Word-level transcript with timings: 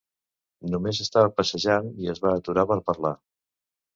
Només 0.75 1.01
estava 1.05 1.33
passejant 1.41 1.91
i 2.05 2.09
es 2.13 2.23
va 2.25 2.33
aturar 2.39 2.65
per 2.73 2.79
parlar. 2.91 3.15